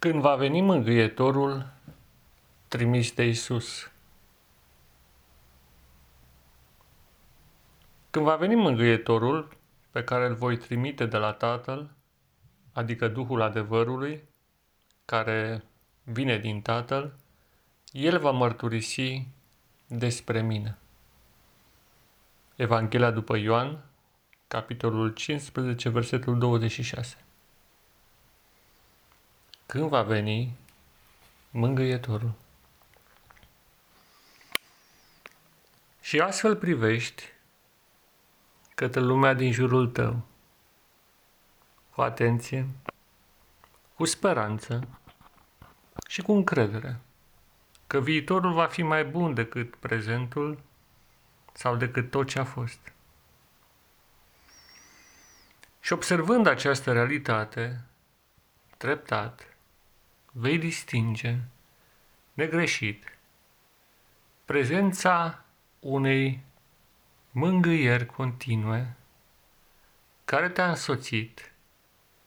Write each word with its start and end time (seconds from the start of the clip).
Când 0.00 0.20
va 0.20 0.34
veni 0.36 0.60
mângâietorul 0.60 1.72
trimis 2.68 3.12
de 3.12 3.24
Isus. 3.24 3.90
Când 8.10 8.24
va 8.24 8.36
veni 8.36 8.54
mângâietorul 8.54 9.56
pe 9.90 10.04
care 10.04 10.26
îl 10.26 10.34
voi 10.34 10.56
trimite 10.56 11.06
de 11.06 11.16
la 11.16 11.32
Tatăl, 11.32 11.90
adică 12.72 13.08
Duhul 13.08 13.40
adevărului, 13.40 14.22
care 15.04 15.64
vine 16.02 16.38
din 16.38 16.60
Tatăl, 16.60 17.12
el 17.92 18.18
va 18.18 18.30
mărturisi 18.30 19.26
despre 19.86 20.42
mine. 20.42 20.78
Evanghelia 22.56 23.10
după 23.10 23.36
Ioan, 23.36 23.84
capitolul 24.48 25.12
15, 25.12 25.88
versetul 25.88 26.38
26. 26.38 27.16
Când 29.70 29.88
va 29.88 30.02
veni 30.02 30.56
mângâietorul? 31.50 32.32
Și 36.00 36.20
astfel 36.20 36.56
privești 36.56 37.22
către 38.74 39.00
lumea 39.00 39.34
din 39.34 39.52
jurul 39.52 39.88
tău, 39.88 40.22
cu 41.94 42.00
atenție, 42.00 42.66
cu 43.94 44.04
speranță 44.04 44.88
și 46.08 46.22
cu 46.22 46.32
încredere 46.32 47.00
că 47.86 48.00
viitorul 48.00 48.52
va 48.52 48.66
fi 48.66 48.82
mai 48.82 49.04
bun 49.04 49.34
decât 49.34 49.76
prezentul 49.76 50.58
sau 51.52 51.76
decât 51.76 52.10
tot 52.10 52.28
ce 52.28 52.38
a 52.38 52.44
fost. 52.44 52.92
Și 55.80 55.92
observând 55.92 56.46
această 56.46 56.92
realitate, 56.92 57.84
treptat, 58.76 59.49
vei 60.32 60.58
distinge, 60.58 61.38
negreșit, 62.32 63.18
prezența 64.44 65.44
unei 65.80 66.40
mângâieri 67.30 68.06
continue 68.06 68.96
care 70.24 70.48
te-a 70.48 70.68
însoțit 70.68 71.52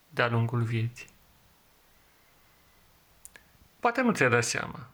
de-a 0.09 0.27
lungul 0.27 0.61
vieții. 0.61 1.07
Poate 3.79 4.01
nu 4.01 4.11
ți-ai 4.11 4.29
dat 4.29 4.43
seama. 4.43 4.87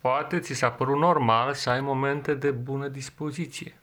Poate 0.00 0.40
ți 0.40 0.54
s-a 0.54 0.70
părut 0.70 0.98
normal 0.98 1.54
să 1.54 1.70
ai 1.70 1.80
momente 1.80 2.34
de 2.34 2.50
bună 2.50 2.88
dispoziție 2.88 3.78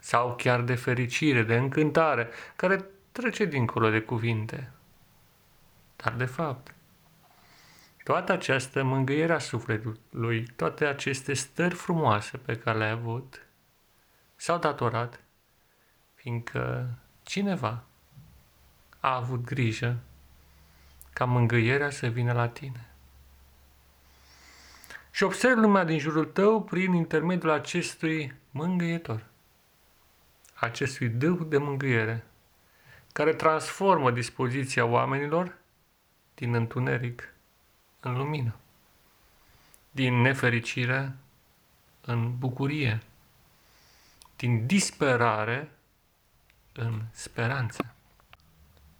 sau 0.00 0.36
chiar 0.36 0.60
de 0.60 0.74
fericire, 0.74 1.42
de 1.42 1.56
încântare, 1.56 2.28
care 2.56 2.84
trece 3.12 3.44
dincolo 3.44 3.90
de 3.90 4.00
cuvinte. 4.00 4.72
Dar 6.02 6.12
de 6.12 6.24
fapt, 6.24 6.74
toată 8.04 8.32
această 8.32 8.82
mângâiere 8.82 9.32
a 9.32 9.38
sufletului, 9.38 10.46
toate 10.56 10.84
aceste 10.86 11.32
stări 11.32 11.74
frumoase 11.74 12.36
pe 12.36 12.58
care 12.58 12.78
le-ai 12.78 12.90
avut, 12.90 13.46
s-au 14.36 14.58
datorat 14.58 15.20
fiindcă 16.14 16.88
cineva 17.22 17.84
a 19.00 19.16
avut 19.16 19.44
grijă 19.44 19.98
ca 21.12 21.24
mângâierea 21.24 21.90
să 21.90 22.06
vină 22.06 22.32
la 22.32 22.48
tine. 22.48 22.90
Și 25.10 25.22
observ 25.22 25.58
lumea 25.58 25.84
din 25.84 25.98
jurul 25.98 26.24
tău 26.24 26.62
prin 26.62 26.92
intermediul 26.92 27.50
acestui 27.50 28.34
mângâietor, 28.50 29.24
acestui 30.54 31.08
dâu 31.08 31.44
de 31.44 31.58
mângâiere, 31.58 32.24
care 33.12 33.34
transformă 33.34 34.10
dispoziția 34.10 34.84
oamenilor 34.84 35.59
din 36.34 36.54
întuneric 36.54 37.34
în 38.00 38.16
lumină, 38.16 38.54
din 39.90 40.14
nefericire 40.14 41.14
în 42.00 42.38
bucurie, 42.38 43.00
din 44.36 44.66
disperare 44.66 45.70
în 46.72 47.02
speranță. 47.10 47.94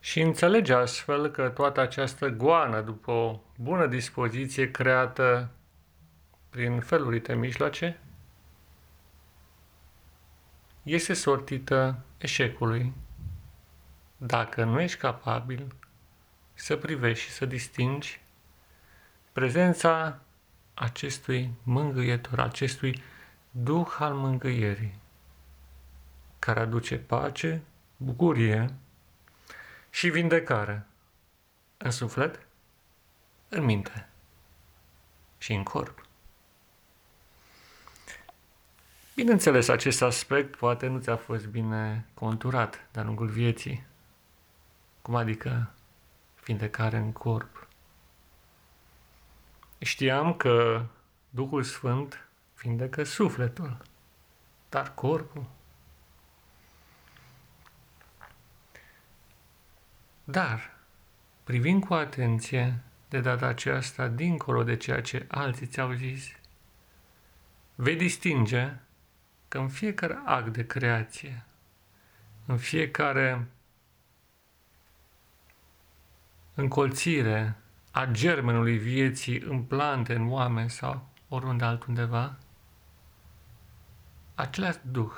Și 0.01 0.21
înțelege 0.21 0.73
astfel 0.73 1.29
că 1.29 1.49
toată 1.49 1.81
această 1.81 2.29
goană 2.29 2.81
după 2.81 3.11
o 3.11 3.41
bună 3.57 3.87
dispoziție 3.87 4.71
creată 4.71 5.51
prin 6.51 6.81
felurite 6.81 7.35
mijloace 7.35 8.01
este 10.83 11.13
sortită 11.13 11.99
eșecului 12.19 12.93
dacă 14.17 14.65
nu 14.65 14.81
ești 14.81 14.99
capabil 14.99 15.75
să 16.61 16.77
privești 16.77 17.25
și 17.25 17.31
să 17.31 17.45
distingi 17.47 18.21
prezența 19.33 20.19
acestui 20.75 21.51
mângâietor, 21.63 22.41
acestui 22.41 23.03
Duh 23.51 23.97
al 23.99 24.15
mângâierii, 24.15 24.99
care 26.39 26.61
aduce 26.61 26.97
pace, 26.97 27.63
bucurie 27.97 28.75
și 29.91 30.09
vindecare 30.09 30.87
în 31.77 31.91
suflet, 31.91 32.47
în 33.49 33.65
minte 33.65 34.09
și 35.39 35.53
în 35.53 35.63
corp. 35.63 36.05
Bineînțeles, 39.15 39.69
acest 39.69 40.03
aspect 40.03 40.57
poate 40.57 40.87
nu 40.87 40.99
ți-a 40.99 41.17
fost 41.17 41.47
bine 41.47 42.07
conturat 42.15 42.89
de-a 42.93 43.03
lungul 43.03 43.29
vieții. 43.29 43.85
Cum 45.03 45.15
adică 45.15 45.71
vindecare 46.51 46.97
în 46.97 47.13
corp? 47.13 47.69
Știam 49.79 50.35
că 50.35 50.85
Duhul 51.31 51.63
Sfânt 51.63 52.29
vindecă 52.63 53.05
sufletul, 53.05 53.77
dar 54.69 54.95
corpul? 54.95 55.45
Dar, 60.25 60.79
privind 61.45 61.85
cu 61.85 61.95
atenție 61.95 62.83
de 63.09 63.21
data 63.21 63.47
aceasta 63.47 64.09
dincolo 64.09 64.63
de 64.63 64.77
ceea 64.77 65.01
ce 65.01 65.27
alții 65.29 65.67
ți-au 65.67 65.93
zis, 65.93 66.29
vei 67.75 67.97
distinge 67.97 68.75
că 69.49 69.59
în 69.59 69.69
fiecare 69.69 70.21
act 70.25 70.53
de 70.53 70.67
creație, 70.67 71.45
în 72.47 72.59
fiecare 72.59 73.47
încolțire 76.61 77.57
a 77.91 78.05
germenului 78.05 78.79
vieții 78.79 79.41
în 79.41 79.63
plante, 79.63 80.15
în 80.15 80.31
oameni 80.31 80.71
sau 80.71 81.09
oriunde 81.29 81.65
altundeva, 81.65 82.37
același 84.35 84.79
Duh 84.83 85.13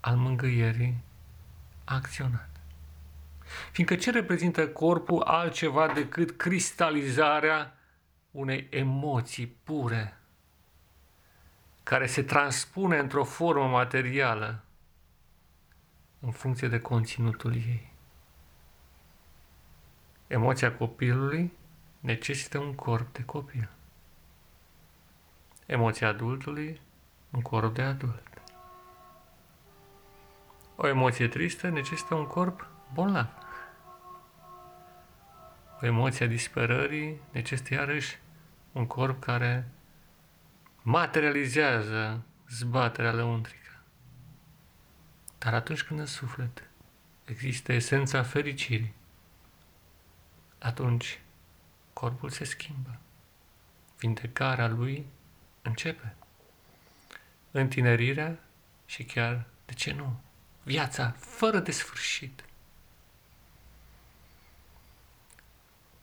al 0.00 0.16
mângâierii 0.16 1.02
a 1.84 1.94
acționat. 1.94 2.48
Fiindcă 3.72 3.96
ce 3.96 4.10
reprezintă 4.10 4.68
corpul 4.68 5.22
altceva 5.22 5.92
decât 5.92 6.30
cristalizarea 6.30 7.78
unei 8.30 8.66
emoții 8.70 9.46
pure, 9.46 10.18
care 11.82 12.06
se 12.06 12.22
transpune 12.22 12.98
într-o 12.98 13.24
formă 13.24 13.66
materială 13.66 14.64
în 16.20 16.30
funcție 16.30 16.68
de 16.68 16.80
conținutul 16.80 17.54
ei. 17.54 17.89
Emoția 20.30 20.76
copilului 20.76 21.52
necesită 22.00 22.58
un 22.58 22.74
corp 22.74 23.12
de 23.12 23.24
copil. 23.24 23.68
Emoția 25.66 26.08
adultului, 26.08 26.80
un 27.30 27.40
corp 27.40 27.74
de 27.74 27.82
adult. 27.82 28.42
O 30.76 30.86
emoție 30.86 31.28
tristă 31.28 31.68
necesită 31.68 32.14
un 32.14 32.26
corp 32.26 32.68
bolnav. 32.92 33.28
O 35.80 35.86
emoție 35.86 36.24
a 36.24 36.28
disperării 36.28 37.20
necesită 37.30 37.74
iarăși 37.74 38.18
un 38.72 38.86
corp 38.86 39.20
care 39.22 39.68
materializează 40.82 42.22
zbaterea 42.48 43.12
lăuntrică. 43.12 43.82
Dar 45.38 45.54
atunci 45.54 45.82
când 45.82 46.00
în 46.00 46.06
suflet 46.06 46.62
există 47.24 47.72
esența 47.72 48.22
fericirii, 48.22 48.98
atunci 50.60 51.20
corpul 51.92 52.30
se 52.30 52.44
schimbă. 52.44 52.98
Vindecarea 53.98 54.66
lui 54.68 55.06
începe. 55.62 56.14
Întinerirea 57.50 58.38
și 58.86 59.04
chiar, 59.04 59.46
de 59.66 59.72
ce 59.72 59.92
nu, 59.92 60.20
viața 60.62 61.10
fără 61.10 61.58
de 61.58 61.70
sfârșit. 61.70 62.44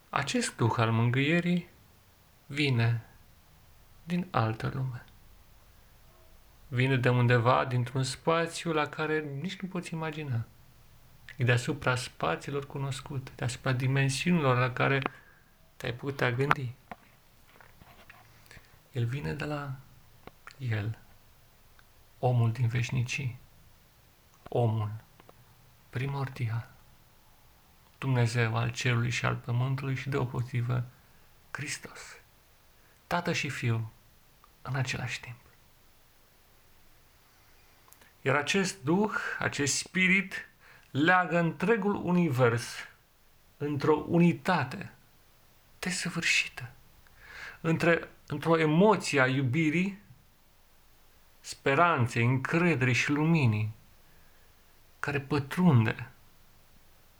Acest 0.09 0.55
duh 0.55 0.73
al 0.77 0.91
mângâierii 0.91 1.67
vine 2.45 3.05
din 4.03 4.27
altă 4.31 4.71
lume. 4.73 5.05
Vine 6.67 6.97
de 6.97 7.09
undeva, 7.09 7.65
dintr-un 7.65 8.03
spațiu 8.03 8.73
la 8.73 8.87
care 8.87 9.19
nici 9.41 9.59
nu 9.59 9.67
poți 9.67 9.93
imagina. 9.93 10.45
E 11.37 11.43
deasupra 11.43 11.95
spațiilor 11.95 12.65
cunoscute, 12.65 13.31
deasupra 13.35 13.71
dimensiunilor 13.71 14.57
la 14.57 14.73
care 14.73 15.01
te-ai 15.75 15.93
putea 15.93 16.31
gândi. 16.31 16.75
El 18.91 19.05
vine 19.05 19.33
de 19.33 19.45
la 19.45 19.75
El, 20.57 20.97
omul 22.19 22.51
din 22.51 22.67
veșnicii, 22.67 23.39
omul 24.49 24.91
primordial, 25.89 26.69
Dumnezeu 27.97 28.55
al 28.55 28.71
cerului 28.71 29.09
și 29.09 29.25
al 29.25 29.35
pământului 29.35 29.95
și 29.95 30.09
deopotrivă 30.09 30.83
Hristos, 31.51 32.01
Tată 33.07 33.33
și 33.33 33.49
Fiu 33.49 33.91
în 34.61 34.75
același 34.75 35.19
timp. 35.19 35.37
Iar 38.21 38.35
acest 38.35 38.83
Duh, 38.83 39.13
acest 39.39 39.75
Spirit, 39.75 40.49
leagă 41.03 41.37
întregul 41.37 41.95
univers 41.95 42.65
într-o 43.57 44.05
unitate 44.07 44.91
desăvârșită, 45.79 46.69
între, 47.61 48.09
într-o 48.27 48.57
emoție 48.57 49.21
a 49.21 49.27
iubirii, 49.27 49.99
speranței, 51.39 52.25
încrederii 52.25 52.93
și 52.93 53.11
luminii, 53.11 53.73
care 54.99 55.19
pătrunde 55.19 56.11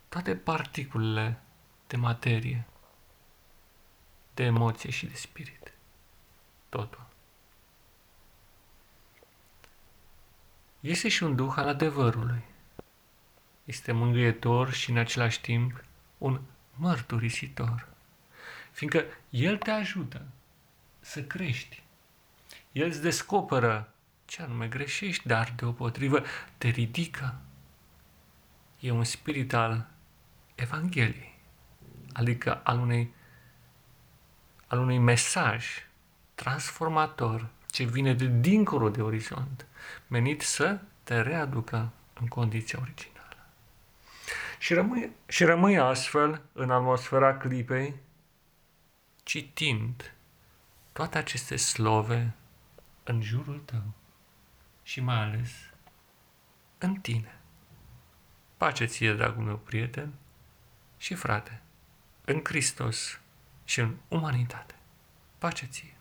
toate 0.09 0.35
particulele 0.35 1.41
de 1.87 1.97
materie, 1.97 2.65
de 4.33 4.43
emoție 4.43 4.89
și 4.89 5.05
de 5.05 5.15
spirit. 5.15 5.73
Totul. 6.69 7.05
Este 10.79 11.09
și 11.09 11.23
un 11.23 11.35
duh 11.35 11.53
al 11.55 11.67
adevărului. 11.67 12.43
Este 13.67 13.91
mângâietor 13.91 14.71
și 14.71 14.89
în 14.89 14.97
același 14.97 15.41
timp 15.41 15.83
un 16.17 16.41
mărturisitor. 16.75 17.87
Fiindcă 18.71 19.03
El 19.29 19.57
te 19.57 19.71
ajută 19.71 20.25
să 20.99 21.23
crești. 21.23 21.83
El 22.71 22.87
îți 22.87 23.01
descoperă 23.01 23.93
ce 24.25 24.41
anume 24.41 24.67
greșești, 24.67 25.27
dar 25.27 25.53
deopotrivă 25.55 26.23
te 26.57 26.67
ridică. 26.67 27.35
E 28.79 28.91
un 28.91 29.03
spirit 29.03 29.53
al 29.53 29.87
Evangheliei, 30.55 31.39
adică 32.13 32.61
al 32.63 32.79
unei 32.79 33.13
al 34.67 34.79
unui 34.79 34.97
mesaj 34.97 35.65
transformator 36.35 37.47
ce 37.71 37.83
vine 37.83 38.13
de 38.13 38.27
dincolo 38.27 38.89
de 38.89 39.01
orizont, 39.01 39.65
menit 40.07 40.41
să 40.41 40.79
te 41.03 41.21
readucă 41.21 41.91
în 42.19 42.27
condiția 42.27 42.79
originală. 42.81 43.16
Și 44.57 44.73
rămâi, 44.73 45.11
și 45.27 45.43
rămâi 45.43 45.79
astfel 45.79 46.41
în 46.53 46.71
atmosfera 46.71 47.37
clipei, 47.37 47.95
citind 49.23 50.15
toate 50.93 51.17
aceste 51.17 51.55
slove 51.55 52.35
în 53.03 53.21
jurul 53.21 53.59
tău 53.59 53.93
și 54.83 55.01
mai 55.01 55.21
ales 55.21 55.51
în 56.77 56.95
tine. 56.95 57.39
Pace 58.57 58.85
ție, 58.85 59.13
dragul 59.13 59.43
meu 59.43 59.57
prieten 59.57 60.13
și 60.97 61.13
frate, 61.13 61.61
în 62.25 62.41
Hristos 62.43 63.19
și 63.63 63.79
în 63.79 63.95
umanitate. 64.07 64.75
Pace 65.37 65.65
ție! 65.65 65.96